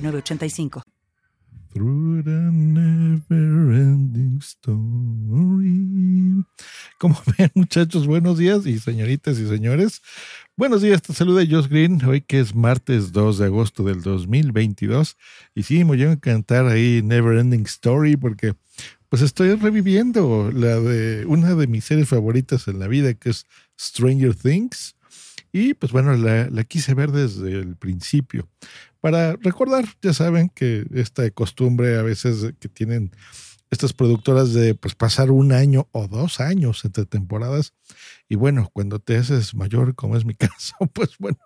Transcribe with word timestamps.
985. 0.00 0.82
Through 1.72 2.22
the 2.24 2.50
never 2.50 3.72
ending 3.72 4.38
story. 4.40 5.88
Como 6.98 7.20
ven, 7.38 7.50
muchachos, 7.54 8.06
buenos 8.06 8.38
días 8.38 8.66
y 8.66 8.78
señoritas 8.78 9.38
y 9.38 9.46
señores. 9.46 10.02
Buenos 10.56 10.82
días, 10.82 11.02
te 11.02 11.12
saluda 11.12 11.44
Josh 11.48 11.68
Green, 11.68 12.02
hoy 12.04 12.22
que 12.22 12.40
es 12.40 12.54
martes 12.54 13.12
2 13.12 13.38
de 13.38 13.44
agosto 13.44 13.84
del 13.84 14.02
2022. 14.02 15.16
Y 15.54 15.62
sí, 15.62 15.78
me 15.84 15.96
voy 15.96 16.02
a 16.04 16.16
cantar 16.16 16.66
ahí 16.66 17.02
Never 17.04 17.38
Ending 17.38 17.66
Story 17.66 18.16
porque 18.16 18.54
pues 19.08 19.22
estoy 19.22 19.54
reviviendo 19.54 20.50
la 20.52 20.80
de 20.80 21.24
una 21.26 21.54
de 21.54 21.66
mis 21.66 21.84
series 21.84 22.08
favoritas 22.08 22.68
en 22.68 22.78
la 22.78 22.88
vida, 22.88 23.14
que 23.14 23.30
es 23.30 23.46
Stranger 23.78 24.34
Things. 24.34 24.96
Y 25.52 25.74
pues 25.74 25.92
bueno, 25.92 26.14
la, 26.16 26.48
la 26.50 26.64
quise 26.64 26.94
ver 26.94 27.10
desde 27.12 27.52
el 27.52 27.76
principio 27.76 28.48
para 29.00 29.36
recordar, 29.36 29.84
ya 30.02 30.12
saben 30.12 30.48
que 30.48 30.86
esta 30.92 31.30
costumbre 31.30 31.98
a 31.98 32.02
veces 32.02 32.52
que 32.58 32.68
tienen 32.68 33.12
estas 33.70 33.92
productoras 33.92 34.54
de 34.54 34.74
pues 34.74 34.94
pasar 34.94 35.30
un 35.30 35.52
año 35.52 35.88
o 35.92 36.08
dos 36.08 36.40
años 36.40 36.84
entre 36.84 37.04
temporadas 37.04 37.74
y 38.28 38.36
bueno, 38.36 38.70
cuando 38.72 38.98
te 38.98 39.16
haces 39.16 39.54
mayor, 39.54 39.94
como 39.94 40.16
es 40.16 40.24
mi 40.24 40.34
caso, 40.34 40.74
pues 40.92 41.10
bueno, 41.18 41.38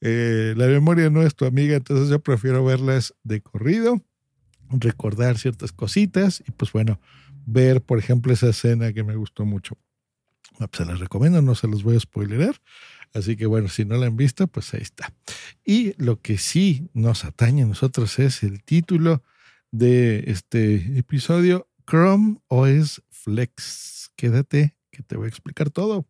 eh, 0.00 0.54
la 0.56 0.66
memoria 0.66 1.10
no 1.10 1.22
es 1.22 1.34
tu 1.34 1.44
amiga, 1.44 1.76
entonces 1.76 2.08
yo 2.08 2.20
prefiero 2.20 2.64
verlas 2.64 3.14
de 3.24 3.40
corrido, 3.40 4.00
recordar 4.70 5.38
ciertas 5.38 5.72
cositas 5.72 6.42
y 6.46 6.52
pues 6.52 6.72
bueno, 6.72 7.00
ver 7.44 7.82
por 7.82 7.98
ejemplo 7.98 8.32
esa 8.32 8.48
escena 8.48 8.92
que 8.92 9.04
me 9.04 9.16
gustó 9.16 9.44
mucho. 9.44 9.76
Ah, 10.62 10.68
pues, 10.68 10.78
se 10.78 10.84
las 10.84 11.00
recomiendo, 11.00 11.42
no 11.42 11.54
se 11.54 11.68
los 11.68 11.82
voy 11.82 11.96
a 11.96 12.00
spoilerar. 12.00 12.56
Así 13.14 13.36
que 13.36 13.46
bueno, 13.46 13.68
si 13.68 13.84
no 13.84 13.96
la 13.96 14.06
han 14.06 14.16
visto, 14.16 14.46
pues 14.46 14.72
ahí 14.74 14.80
está. 14.80 15.12
Y 15.64 15.94
lo 16.02 16.20
que 16.20 16.38
sí 16.38 16.88
nos 16.94 17.24
atañe 17.24 17.62
a 17.62 17.66
nosotros 17.66 18.18
es 18.18 18.42
el 18.42 18.62
título 18.62 19.22
de 19.70 20.24
este 20.28 20.98
episodio, 20.98 21.68
Chrome 21.88 22.38
OS 22.48 23.02
Flex. 23.10 24.10
Quédate 24.16 24.76
que 24.90 25.02
te 25.02 25.16
voy 25.16 25.26
a 25.26 25.28
explicar 25.28 25.70
todo. 25.70 26.06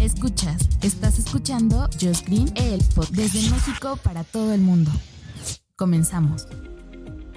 Escuchas, 0.00 0.68
estás 0.82 1.18
escuchando 1.18 1.88
Just 2.00 2.26
Green, 2.26 2.52
el 2.56 2.82
pod 2.94 3.08
desde 3.10 3.50
México 3.50 3.98
para 4.02 4.22
todo 4.24 4.54
el 4.54 4.60
mundo. 4.60 4.90
Comenzamos. 5.76 6.46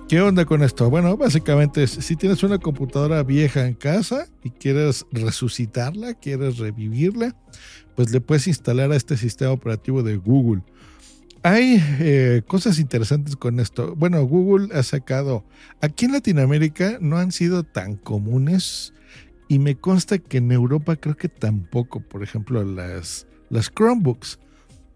¿Qué 0.07 0.21
onda 0.21 0.45
con 0.45 0.63
esto? 0.63 0.89
Bueno, 0.89 1.17
básicamente 1.17 1.85
si 1.85 2.15
tienes 2.15 2.41
una 2.41 2.59
computadora 2.59 3.23
vieja 3.23 3.67
en 3.67 3.73
casa 3.73 4.25
y 4.41 4.51
quieres 4.51 5.05
resucitarla, 5.11 6.13
quieres 6.13 6.59
revivirla, 6.59 7.35
pues 7.93 8.11
le 8.11 8.21
puedes 8.21 8.47
instalar 8.47 8.89
a 8.93 8.95
este 8.95 9.17
sistema 9.17 9.51
operativo 9.51 10.03
de 10.03 10.15
Google. 10.15 10.61
Hay 11.43 11.83
eh, 11.99 12.41
cosas 12.47 12.79
interesantes 12.79 13.35
con 13.35 13.59
esto. 13.59 13.95
Bueno, 13.97 14.23
Google 14.23 14.73
ha 14.73 14.81
sacado, 14.81 15.43
aquí 15.81 16.05
en 16.05 16.13
Latinoamérica 16.13 16.99
no 17.01 17.17
han 17.17 17.33
sido 17.33 17.63
tan 17.63 17.97
comunes 17.97 18.93
y 19.49 19.59
me 19.59 19.75
consta 19.75 20.19
que 20.19 20.37
en 20.37 20.53
Europa 20.53 20.95
creo 20.95 21.17
que 21.17 21.27
tampoco, 21.27 21.99
por 21.99 22.23
ejemplo, 22.23 22.63
las 22.63 23.25
Chromebooks, 23.75 24.39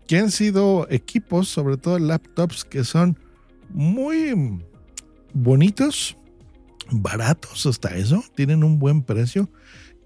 que 0.08 0.20
han 0.20 0.32
sido 0.32 0.88
equipos, 0.90 1.50
sobre 1.50 1.76
todo 1.76 2.00
laptops, 2.00 2.64
que 2.64 2.86
son 2.86 3.18
muy 3.74 4.62
bonitos, 5.34 6.18
baratos 6.90 7.66
hasta 7.66 7.96
eso, 7.96 8.24
tienen 8.36 8.64
un 8.64 8.80
buen 8.80 9.04
precio 9.04 9.50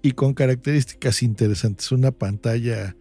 y 0.02 0.12
con 0.12 0.34
características 0.34 1.22
interesantes. 1.22 1.90
Una 1.92 2.10
pantalla 2.12 2.96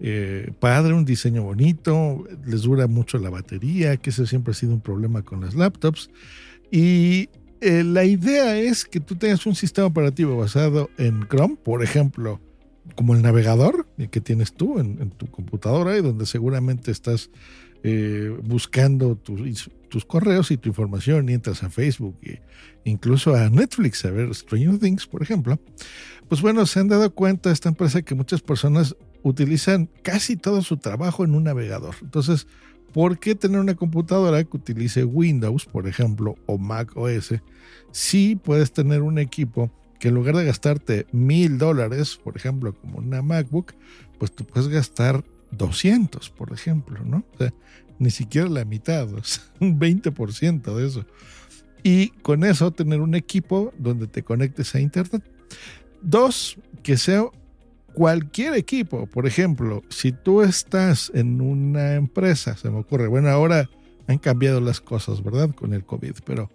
eh, 0.00 0.52
padre, 0.58 0.94
un 0.94 1.04
diseño 1.04 1.42
bonito, 1.42 2.24
les 2.46 2.62
dura 2.62 2.86
mucho 2.86 3.18
la 3.18 3.30
batería, 3.30 3.96
que 3.98 4.10
eso 4.10 4.26
siempre 4.26 4.52
ha 4.52 4.54
sido 4.54 4.72
un 4.72 4.80
problema 4.80 5.22
con 5.22 5.40
las 5.42 5.54
laptops. 5.54 6.10
Y 6.70 7.28
eh, 7.60 7.84
la 7.84 8.04
idea 8.04 8.56
es 8.56 8.84
que 8.84 9.00
tú 9.00 9.16
tengas 9.16 9.44
un 9.44 9.54
sistema 9.54 9.86
operativo 9.86 10.36
basado 10.36 10.90
en 10.96 11.26
Chrome, 11.28 11.56
por 11.62 11.82
ejemplo, 11.82 12.40
como 12.94 13.14
el 13.14 13.22
navegador 13.22 13.86
que 14.10 14.20
tienes 14.20 14.54
tú 14.54 14.78
en, 14.78 15.10
tu 15.10 15.26
computadora 15.26 15.96
y 15.96 16.02
donde 16.02 16.26
seguramente 16.26 16.90
estás 16.90 17.30
eh, 17.82 18.34
buscando 18.42 19.16
tus 19.90 20.06
correos 20.06 20.50
y 20.50 20.56
tu 20.56 20.70
información 20.70 21.28
y 21.28 21.34
entras 21.34 21.62
a 21.62 21.68
Facebook 21.68 22.16
e 22.22 22.40
incluso 22.84 23.34
a 23.34 23.50
Netflix 23.50 24.04
a 24.06 24.10
ver 24.10 24.34
Stranger 24.34 24.78
Things, 24.78 25.06
por 25.06 25.22
ejemplo 25.22 25.60
pues 26.30 26.42
bueno, 26.42 26.64
se 26.64 26.78
han 26.78 26.86
dado 26.86 27.12
cuenta 27.12 27.50
esta 27.50 27.68
empresa 27.68 28.02
que 28.02 28.14
muchas 28.14 28.40
personas 28.40 28.94
utilizan 29.24 29.90
casi 30.04 30.36
todo 30.36 30.62
su 30.62 30.76
trabajo 30.76 31.24
en 31.24 31.34
un 31.34 31.42
navegador. 31.42 31.96
Entonces, 32.02 32.46
¿por 32.92 33.18
qué 33.18 33.34
tener 33.34 33.58
una 33.58 33.74
computadora 33.74 34.44
que 34.44 34.56
utilice 34.56 35.02
Windows, 35.02 35.66
por 35.66 35.88
ejemplo, 35.88 36.36
o 36.46 36.56
Mac 36.56 36.96
OS, 36.96 37.34
si 37.90 38.36
puedes 38.36 38.72
tener 38.72 39.02
un 39.02 39.18
equipo 39.18 39.72
que 39.98 40.06
en 40.06 40.14
lugar 40.14 40.36
de 40.36 40.44
gastarte 40.44 41.08
mil 41.10 41.58
dólares, 41.58 42.16
por 42.22 42.36
ejemplo, 42.36 42.76
como 42.76 42.98
una 42.98 43.22
MacBook, 43.22 43.72
pues 44.20 44.30
tú 44.30 44.44
puedes 44.44 44.68
gastar 44.68 45.24
200, 45.50 46.30
por 46.30 46.52
ejemplo, 46.52 47.00
¿no? 47.04 47.24
O 47.34 47.38
sea, 47.38 47.52
ni 48.00 48.10
siquiera 48.10 48.48
la 48.48 48.64
mitad, 48.64 49.08
un 49.60 49.78
20% 49.78 50.74
de 50.74 50.86
eso. 50.86 51.04
Y 51.82 52.08
con 52.22 52.44
eso 52.44 52.72
tener 52.72 53.00
un 53.00 53.14
equipo 53.14 53.72
donde 53.78 54.06
te 54.06 54.22
conectes 54.22 54.74
a 54.74 54.80
Internet. 54.80 55.22
Dos, 56.02 56.58
que 56.82 56.96
sea 56.96 57.24
cualquier 57.94 58.54
equipo. 58.54 59.06
Por 59.06 59.26
ejemplo, 59.26 59.82
si 59.88 60.12
tú 60.12 60.42
estás 60.42 61.12
en 61.14 61.40
una 61.40 61.94
empresa, 61.94 62.56
se 62.56 62.70
me 62.70 62.78
ocurre, 62.78 63.06
bueno, 63.06 63.28
ahora 63.28 63.68
han 64.06 64.18
cambiado 64.18 64.60
las 64.60 64.80
cosas, 64.80 65.22
¿verdad? 65.22 65.54
Con 65.54 65.72
el 65.72 65.84
COVID, 65.84 66.14
pero 66.24 66.50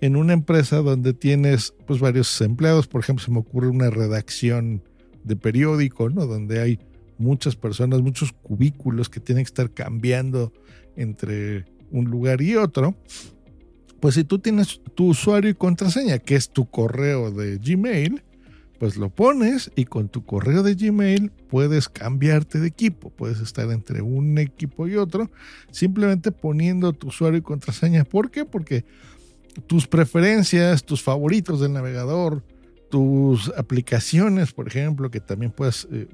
en 0.00 0.16
una 0.16 0.32
empresa 0.32 0.78
donde 0.78 1.12
tienes 1.12 1.74
pues 1.86 2.00
varios 2.00 2.40
empleados, 2.40 2.86
por 2.86 3.02
ejemplo, 3.02 3.24
se 3.24 3.30
me 3.30 3.38
ocurre 3.38 3.68
una 3.68 3.90
redacción 3.90 4.82
de 5.24 5.36
periódico, 5.36 6.08
¿no? 6.08 6.26
Donde 6.26 6.60
hay 6.60 6.78
muchas 7.20 7.54
personas, 7.54 8.00
muchos 8.00 8.32
cubículos 8.32 9.08
que 9.08 9.20
tienen 9.20 9.44
que 9.44 9.48
estar 9.48 9.70
cambiando 9.70 10.52
entre 10.96 11.66
un 11.90 12.06
lugar 12.06 12.42
y 12.42 12.56
otro. 12.56 12.96
Pues 14.00 14.14
si 14.14 14.24
tú 14.24 14.38
tienes 14.38 14.80
tu 14.94 15.08
usuario 15.08 15.50
y 15.50 15.54
contraseña, 15.54 16.18
que 16.18 16.34
es 16.34 16.50
tu 16.50 16.68
correo 16.70 17.30
de 17.30 17.58
Gmail, 17.58 18.22
pues 18.78 18.96
lo 18.96 19.10
pones 19.10 19.70
y 19.76 19.84
con 19.84 20.08
tu 20.08 20.24
correo 20.24 20.62
de 20.62 20.74
Gmail 20.74 21.30
puedes 21.48 21.90
cambiarte 21.90 22.58
de 22.58 22.68
equipo. 22.68 23.10
Puedes 23.10 23.40
estar 23.40 23.70
entre 23.70 24.00
un 24.00 24.38
equipo 24.38 24.88
y 24.88 24.96
otro 24.96 25.30
simplemente 25.70 26.32
poniendo 26.32 26.94
tu 26.94 27.08
usuario 27.08 27.38
y 27.38 27.42
contraseña. 27.42 28.04
¿Por 28.04 28.30
qué? 28.30 28.46
Porque 28.46 28.86
tus 29.66 29.86
preferencias, 29.86 30.84
tus 30.84 31.02
favoritos 31.02 31.60
del 31.60 31.74
navegador, 31.74 32.42
tus 32.90 33.52
aplicaciones, 33.56 34.52
por 34.52 34.66
ejemplo, 34.66 35.10
que 35.10 35.20
también 35.20 35.52
puedes 35.52 35.86
eh, 35.92 36.08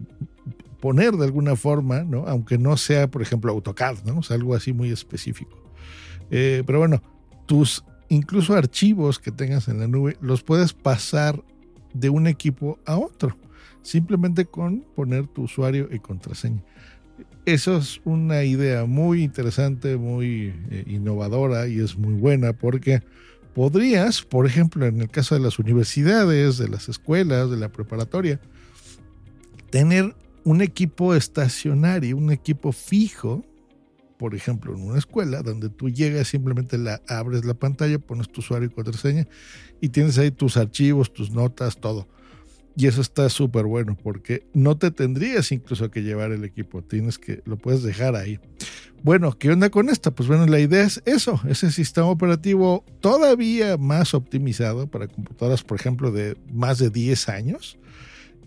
poner 0.80 1.12
de 1.12 1.24
alguna 1.24 1.56
forma, 1.56 2.04
¿no? 2.04 2.26
Aunque 2.26 2.58
no 2.58 2.76
sea, 2.76 3.10
por 3.10 3.22
ejemplo, 3.22 3.52
AutoCAD, 3.52 4.04
¿no? 4.04 4.18
O 4.18 4.32
algo 4.32 4.54
así 4.54 4.72
muy 4.72 4.90
específico. 4.90 5.56
Eh, 6.30 6.62
pero 6.66 6.78
bueno, 6.78 7.02
tus 7.46 7.84
incluso 8.08 8.54
archivos 8.54 9.18
que 9.18 9.32
tengas 9.32 9.68
en 9.68 9.80
la 9.80 9.88
nube 9.88 10.16
los 10.20 10.42
puedes 10.42 10.72
pasar 10.72 11.42
de 11.94 12.10
un 12.10 12.26
equipo 12.26 12.78
a 12.84 12.96
otro, 12.96 13.36
simplemente 13.82 14.44
con 14.44 14.80
poner 14.94 15.26
tu 15.26 15.42
usuario 15.42 15.88
y 15.90 15.98
contraseña. 15.98 16.62
Eso 17.46 17.76
es 17.78 18.00
una 18.04 18.42
idea 18.42 18.84
muy 18.84 19.22
interesante, 19.22 19.96
muy 19.96 20.52
eh, 20.70 20.84
innovadora 20.86 21.68
y 21.68 21.80
es 21.80 21.96
muy 21.96 22.14
buena 22.14 22.52
porque 22.52 23.02
podrías, 23.54 24.22
por 24.22 24.46
ejemplo, 24.46 24.84
en 24.84 25.00
el 25.00 25.08
caso 25.08 25.34
de 25.34 25.40
las 25.40 25.58
universidades, 25.58 26.58
de 26.58 26.68
las 26.68 26.88
escuelas, 26.88 27.50
de 27.50 27.56
la 27.56 27.70
preparatoria, 27.70 28.40
tener 29.70 30.14
un 30.46 30.62
equipo 30.62 31.12
estacionario, 31.12 32.16
un 32.16 32.30
equipo 32.30 32.70
fijo, 32.70 33.44
por 34.16 34.32
ejemplo, 34.32 34.76
en 34.76 34.80
una 34.80 34.98
escuela, 34.98 35.42
donde 35.42 35.68
tú 35.68 35.90
llegas, 35.90 36.28
simplemente 36.28 36.78
la, 36.78 37.02
abres 37.08 37.44
la 37.44 37.54
pantalla, 37.54 37.98
pones 37.98 38.28
tu 38.28 38.40
usuario 38.40 38.68
y 38.68 38.70
contraseña 38.70 39.26
y 39.80 39.88
tienes 39.88 40.18
ahí 40.18 40.30
tus 40.30 40.56
archivos, 40.56 41.12
tus 41.12 41.32
notas, 41.32 41.78
todo. 41.78 42.06
Y 42.76 42.86
eso 42.86 43.00
está 43.00 43.28
súper 43.28 43.64
bueno 43.64 43.98
porque 44.00 44.46
no 44.54 44.78
te 44.78 44.92
tendrías 44.92 45.50
incluso 45.50 45.90
que 45.90 46.04
llevar 46.04 46.30
el 46.30 46.44
equipo, 46.44 46.80
tienes 46.80 47.18
que, 47.18 47.42
lo 47.44 47.56
puedes 47.56 47.82
dejar 47.82 48.14
ahí. 48.14 48.38
Bueno, 49.02 49.36
¿qué 49.36 49.50
onda 49.50 49.68
con 49.68 49.88
esta? 49.88 50.12
Pues 50.12 50.28
bueno, 50.28 50.46
la 50.46 50.60
idea 50.60 50.84
es 50.84 51.02
eso, 51.06 51.40
ese 51.48 51.72
sistema 51.72 52.06
operativo 52.06 52.84
todavía 53.00 53.76
más 53.78 54.14
optimizado 54.14 54.86
para 54.86 55.08
computadoras, 55.08 55.64
por 55.64 55.80
ejemplo, 55.80 56.12
de 56.12 56.36
más 56.52 56.78
de 56.78 56.90
10 56.90 57.28
años 57.30 57.78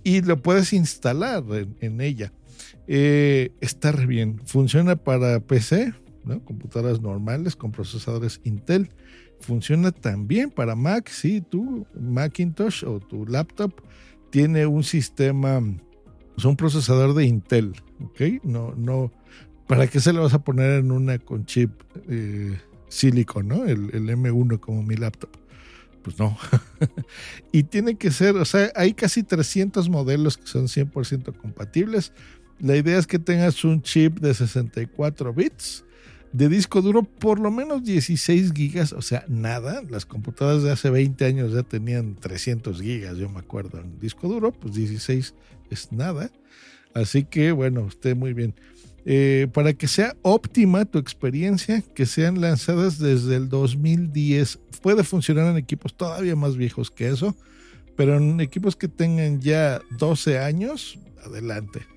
y 0.04 0.22
lo 0.22 0.42
puedes 0.42 0.74
instalar 0.74 1.44
en, 1.80 2.02
ella. 2.02 2.32
Eh, 2.88 3.52
está 3.62 3.92
bien, 3.92 4.40
funciona 4.46 4.96
para 4.96 5.40
PC, 5.40 5.94
¿no? 6.26 6.44
computadoras 6.44 7.02
normales 7.02 7.56
con 7.56 7.72
procesadores 7.72 8.42
Intel. 8.44 8.90
Funciona 9.40 9.92
también 9.92 10.50
para 10.52 10.76
Mac, 10.76 11.08
si 11.10 11.42
tu 11.42 11.86
Macintosh 12.00 12.84
o 12.84 13.00
tu 13.00 13.26
laptop 13.26 13.74
tiene 14.30 14.66
un 14.66 14.84
sistema, 14.84 15.62
pues, 16.36 16.46
un 16.46 16.58
procesador 16.58 17.14
de 17.14 17.26
Intel, 17.26 17.74
¿ok? 18.04 18.44
No, 18.44 18.74
no, 18.76 19.12
¿para 19.68 19.88
qué 19.88 20.00
se 20.00 20.12
le 20.12 20.20
vas 20.20 20.34
a 20.34 20.44
poner 20.44 20.80
en 20.80 20.92
una 20.92 21.20
con 21.20 21.46
chip 21.46 21.72
eh, 22.10 22.58
silicon, 22.90 23.48
¿no? 23.48 23.66
El, 23.66 23.90
el 23.94 24.10
M1 24.10 24.60
como 24.60 24.84
mi 24.84 24.96
laptop. 24.96 25.30
Pues 26.10 26.18
no. 26.18 26.36
y 27.52 27.62
tiene 27.62 27.96
que 27.96 28.10
ser, 28.10 28.36
o 28.36 28.46
sea, 28.46 28.72
hay 28.76 28.96
casi 28.96 29.22
300 29.22 29.90
modelos 29.90 30.38
que 30.38 30.48
son 30.48 30.66
100% 30.66 31.38
compatibles. 31.38 32.14
La 32.60 32.76
idea 32.76 32.98
es 32.98 33.06
que 33.06 33.20
tengas 33.20 33.64
un 33.64 33.84
chip 33.84 34.20
de 34.20 34.34
64 34.34 35.32
bits 35.32 35.84
de 36.32 36.50
disco 36.50 36.82
duro 36.82 37.04
por 37.04 37.40
lo 37.40 37.52
menos 37.52 37.84
16 37.84 38.54
gigas, 38.54 38.92
o 38.94 39.04
sea, 39.04 39.24
nada. 39.28 39.84
Las 39.88 40.08
computadoras 40.08 40.64
de 40.64 40.72
hace 40.72 40.90
20 40.90 41.24
años 41.26 41.54
ya 41.54 41.62
tenían 41.62 42.16
300 42.16 42.82
gigas, 42.82 43.18
yo 43.18 43.30
me 43.30 43.40
acuerdo, 43.40 43.80
en 43.80 44.00
disco 44.00 44.28
duro, 44.28 44.52
pues 44.52 44.74
16 44.74 45.36
es 45.70 45.92
nada. 45.92 46.32
Así 46.96 47.24
que 47.24 47.52
bueno, 47.52 47.88
esté 47.88 48.16
muy 48.16 48.34
bien. 48.34 48.56
Eh, 49.12 49.48
para 49.54 49.74
que 49.74 49.88
sea 49.88 50.16
óptima 50.22 50.86
tu 50.86 51.00
experiencia, 51.00 51.82
que 51.96 52.06
sean 52.06 52.42
lanzadas 52.42 53.00
desde 53.00 53.38
el 53.38 53.50
2010. 53.50 54.60
Puede 54.84 55.04
funcionar 55.04 55.50
en 55.50 55.58
equipos 55.58 55.98
todavía 55.98 56.36
más 56.36 56.56
viejos 56.56 56.92
que 56.92 57.10
eso, 57.10 57.36
pero 57.98 58.18
en 58.18 58.40
equipos 58.40 58.76
que 58.76 58.88
tengan 58.88 59.42
ya 59.42 59.82
12 59.98 60.38
años, 60.38 61.00
adelante. 61.26 61.88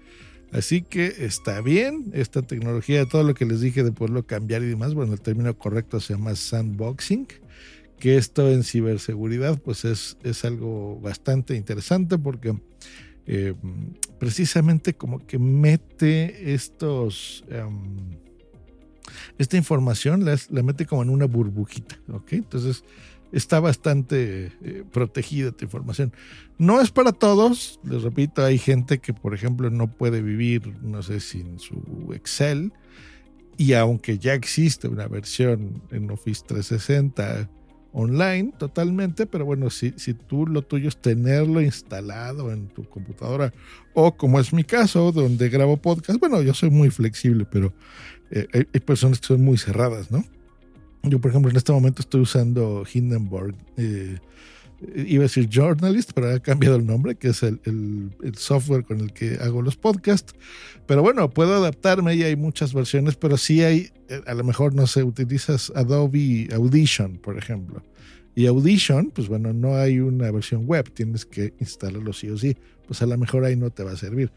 Así 0.52 0.80
que 0.80 1.04
está 1.18 1.60
bien 1.60 2.12
esta 2.14 2.40
tecnología, 2.40 3.04
todo 3.04 3.24
lo 3.24 3.34
que 3.34 3.44
les 3.44 3.60
dije 3.60 3.84
de 3.84 3.92
poderlo 3.92 4.26
cambiar 4.26 4.62
y 4.62 4.68
demás. 4.68 4.94
Bueno, 4.94 5.12
el 5.12 5.20
término 5.20 5.54
correcto 5.58 6.00
se 6.00 6.14
llama 6.14 6.34
sandboxing, 6.34 7.28
que 7.98 8.16
esto 8.16 8.50
en 8.50 8.62
ciberseguridad 8.62 9.58
pues 9.58 9.84
es, 9.84 10.16
es 10.22 10.46
algo 10.46 10.98
bastante 10.98 11.56
interesante 11.56 12.16
porque 12.16 12.54
eh, 13.26 13.52
precisamente 14.22 14.94
como 14.94 15.26
que 15.26 15.36
mete 15.36 16.54
estos... 16.54 17.44
Em, 17.48 18.20
esta 19.36 19.56
información 19.56 20.24
la, 20.24 20.38
la, 20.50 20.62
mete 20.62 20.86
como 20.86 21.02
en 21.02 21.10
una 21.10 21.24
burbujita, 21.24 21.98
¿ok? 22.06 22.34
Entonces 22.34 22.84
está 23.32 23.58
bastante 23.58 24.52
eh, 24.62 24.84
protegida 24.92 25.48
esta 25.48 25.64
información. 25.64 26.12
No 26.56 26.80
es 26.80 26.92
para 26.92 27.10
todos, 27.10 27.80
les 27.82 28.02
repito, 28.02 28.44
hay 28.44 28.58
gente 28.58 29.00
que 29.00 29.12
por 29.12 29.34
ejemplo 29.34 29.70
no 29.70 29.90
puede 29.90 30.22
vivir, 30.22 30.72
no 30.82 31.02
sé, 31.02 31.18
sin 31.18 31.58
su 31.58 32.12
Excel, 32.14 32.72
y 33.56 33.72
aunque 33.72 34.18
ya 34.20 34.34
existe 34.34 34.86
una 34.86 35.08
versión 35.08 35.82
en 35.90 36.08
Office 36.12 36.44
360 36.46 37.50
online 37.92 38.52
totalmente, 38.58 39.26
pero 39.26 39.44
bueno, 39.44 39.70
si, 39.70 39.92
si 39.96 40.14
tú 40.14 40.46
lo 40.46 40.62
tuyo 40.62 40.88
es 40.88 40.96
tenerlo 40.96 41.60
instalado 41.60 42.52
en 42.52 42.68
tu 42.68 42.84
computadora, 42.88 43.52
o 43.94 44.16
como 44.16 44.40
es 44.40 44.52
mi 44.52 44.64
caso, 44.64 45.12
donde 45.12 45.48
grabo 45.48 45.76
podcast, 45.76 46.18
bueno, 46.18 46.42
yo 46.42 46.54
soy 46.54 46.70
muy 46.70 46.90
flexible, 46.90 47.46
pero 47.50 47.72
eh, 48.30 48.46
hay 48.52 48.80
personas 48.80 49.20
que 49.20 49.26
son 49.26 49.42
muy 49.42 49.58
cerradas, 49.58 50.10
¿no? 50.10 50.24
Yo, 51.04 51.20
por 51.20 51.30
ejemplo, 51.30 51.50
en 51.50 51.56
este 51.56 51.72
momento 51.72 52.00
estoy 52.00 52.20
usando 52.20 52.84
Hindenburg. 52.92 53.56
Eh, 53.76 54.18
iba 54.94 55.22
a 55.22 55.28
decir 55.28 55.48
Journalist, 55.48 56.12
pero 56.14 56.30
ha 56.30 56.40
cambiado 56.40 56.76
el 56.76 56.86
nombre, 56.86 57.14
que 57.14 57.28
es 57.28 57.42
el, 57.42 57.60
software 58.36 58.84
con 58.84 59.00
el 59.00 59.12
que 59.12 59.38
hago 59.40 59.62
los 59.62 59.76
podcasts. 59.76 60.34
Pero 60.86 61.02
bueno, 61.02 61.30
puedo 61.30 61.54
adaptarme 61.54 62.14
y 62.14 62.22
hay 62.22 62.36
muchas 62.36 62.74
versiones, 62.74 63.16
pero 63.16 63.36
sí 63.36 63.62
hay, 63.62 63.90
eh, 64.08 64.22
a 64.26 64.34
lo 64.34 64.44
mejor 64.44 64.74
no 64.74 64.86
sé, 64.86 65.02
utilizas 65.02 65.72
Adobe 65.74 66.48
Audition, 66.52 67.18
por 67.18 67.38
ejemplo. 67.38 67.82
Y 68.34 68.46
Audition, 68.46 69.10
pues 69.10 69.28
bueno, 69.28 69.52
no 69.52 69.76
hay 69.76 70.00
una 70.00 70.30
versión 70.30 70.66
web, 70.66 70.90
tienes 70.92 71.26
que 71.26 71.52
instalarlo 71.60 72.12
sí 72.12 72.28
o 72.30 72.38
sí. 72.38 72.56
Pues 72.86 73.02
a 73.02 73.06
lo 73.06 73.16
mejor 73.16 73.44
ahí 73.44 73.56
no 73.56 73.70
te 73.70 73.84
va 73.84 73.92
a 73.92 73.96
servir. 73.96 74.32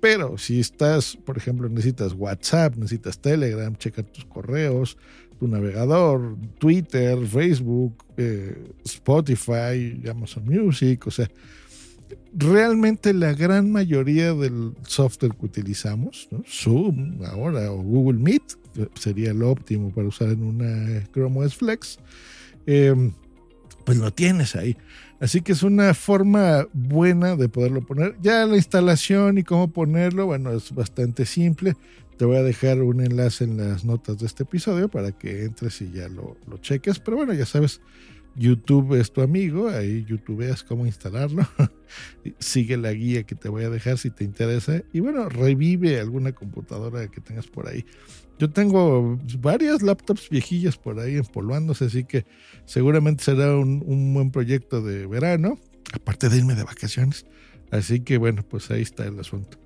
Pero 0.00 0.36
si 0.36 0.60
estás, 0.60 1.16
por 1.16 1.38
ejemplo, 1.38 1.68
necesitas 1.68 2.12
WhatsApp, 2.12 2.76
necesitas 2.76 3.18
Telegram, 3.18 3.74
checa 3.76 4.02
tus 4.02 4.26
correos, 4.26 4.98
tu 5.38 5.48
navegador, 5.48 6.36
Twitter, 6.58 7.18
Facebook, 7.26 8.04
eh, 8.16 8.72
Spotify, 8.84 10.02
Amazon 10.08 10.44
Music, 10.44 11.06
o 11.06 11.10
sea, 11.10 11.28
realmente 12.32 13.12
la 13.12 13.32
gran 13.32 13.70
mayoría 13.70 14.34
del 14.34 14.72
software 14.86 15.34
que 15.34 15.46
utilizamos, 15.46 16.28
Zoom 16.46 17.22
ahora 17.24 17.70
o 17.70 17.82
Google 17.82 18.18
Meet, 18.18 18.42
sería 18.94 19.32
lo 19.32 19.50
óptimo 19.50 19.90
para 19.90 20.08
usar 20.08 20.28
en 20.28 20.42
una 20.42 21.04
Chrome 21.12 21.44
OS 21.44 21.54
Flex, 21.56 21.98
em, 22.66 23.12
pues 23.84 23.98
lo 23.98 24.12
tienes 24.12 24.56
ahí. 24.56 24.76
Así 25.20 25.40
que 25.40 25.52
es 25.52 25.62
una 25.62 25.94
forma 25.94 26.66
buena 26.72 27.36
de 27.36 27.48
poderlo 27.48 27.82
poner. 27.82 28.16
Ya 28.20 28.44
la 28.46 28.56
instalación 28.56 29.38
y 29.38 29.42
cómo 29.44 29.68
ponerlo, 29.68 30.26
bueno, 30.26 30.52
es 30.52 30.74
bastante 30.74 31.24
simple. 31.24 31.76
Te 32.16 32.24
voy 32.24 32.36
a 32.36 32.42
dejar 32.42 32.80
un 32.80 33.00
enlace 33.00 33.42
en 33.42 33.56
las 33.56 33.84
notas 33.84 34.18
de 34.18 34.26
este 34.26 34.44
episodio 34.44 34.88
para 34.88 35.10
que 35.10 35.44
entres 35.44 35.82
y 35.82 35.90
ya 35.90 36.08
lo, 36.08 36.36
cheques. 36.60 37.00
Pero 37.00 37.16
bueno, 37.16 37.32
ya 37.32 37.44
sabes, 37.44 37.80
YouTube 38.36 38.94
es 39.00 39.12
tu 39.12 39.20
amigo, 39.20 39.68
ahí 39.68 40.04
YouTubeas 40.04 40.62
cómo 40.62 40.86
instalarlo. 40.86 41.44
Sigue 42.38 42.76
la 42.76 42.92
guía 42.92 43.24
que 43.24 43.34
te 43.34 43.48
voy 43.48 43.64
a 43.64 43.70
dejar 43.70 43.98
si 43.98 44.10
te 44.10 44.22
interesa. 44.22 44.82
Y 44.92 45.00
bueno, 45.00 45.28
revive 45.28 45.98
alguna 45.98 46.30
computadora 46.30 47.08
que 47.08 47.20
tengas 47.20 47.48
por 47.48 47.68
ahí. 47.68 47.84
Yo 48.38 48.48
tengo 48.48 49.18
varias 49.40 49.82
laptops 49.82 50.28
viejillas 50.30 50.76
por 50.76 51.00
ahí 51.00 51.16
empolvándose, 51.16 51.86
así 51.86 52.04
que 52.04 52.26
seguramente 52.64 53.24
será 53.24 53.56
un, 53.56 53.82
un 53.86 54.14
buen 54.14 54.30
proyecto 54.30 54.82
de 54.82 55.06
verano, 55.06 55.58
aparte 55.92 56.28
de 56.28 56.38
irme 56.38 56.54
de 56.54 56.62
vacaciones. 56.62 57.26
Así 57.72 58.00
que 58.00 58.18
bueno, 58.18 58.44
pues 58.48 58.70
ahí 58.70 58.82
está 58.82 59.04
el 59.04 59.18
asunto 59.18 59.63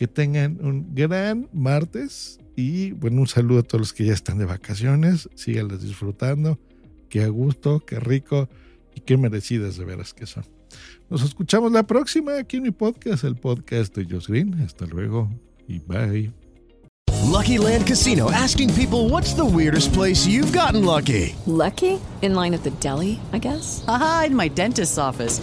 que 0.00 0.08
tengan 0.08 0.56
un 0.62 0.94
gran 0.94 1.50
martes 1.52 2.40
y 2.56 2.92
bueno, 2.92 3.20
un 3.20 3.26
saludo 3.26 3.58
a 3.58 3.62
todos 3.62 3.80
los 3.80 3.92
que 3.92 4.06
ya 4.06 4.14
están 4.14 4.38
de 4.38 4.46
vacaciones, 4.46 5.28
síganlas 5.34 5.82
disfrutando, 5.82 6.58
qué 7.10 7.22
a 7.22 7.28
gusto, 7.28 7.80
qué 7.80 8.00
rico 8.00 8.48
y 8.94 9.02
qué 9.02 9.18
merecidas 9.18 9.76
de 9.76 9.84
veras 9.84 10.14
que 10.14 10.24
son. 10.24 10.44
Nos 11.10 11.22
escuchamos 11.22 11.70
la 11.70 11.86
próxima 11.86 12.38
aquí 12.38 12.56
en 12.56 12.62
mi 12.62 12.70
podcast, 12.70 13.24
el 13.24 13.36
podcast 13.36 13.94
de 13.94 14.06
Josh 14.06 14.28
Green. 14.28 14.54
Hasta 14.62 14.86
luego 14.86 15.28
y 15.68 15.80
bye. 15.80 16.32
Lucky 17.30 17.58
Land 17.58 17.86
Casino 17.86 18.30
asking 18.30 18.72
people 18.72 19.10
what's 19.10 19.34
the 19.34 19.44
weirdest 19.44 19.92
place 19.92 20.26
you've 20.26 20.50
gotten 20.50 20.82
lucky. 20.82 21.36
Lucky? 21.46 22.00
In 22.22 22.34
line 22.34 22.54
at 22.54 22.62
the 22.62 22.72
deli, 22.80 23.20
I 23.34 23.38
guess. 23.38 23.84
Aha, 23.86 24.24
in 24.28 24.34
my 24.34 24.48
dentist's 24.48 24.96
office. 24.96 25.42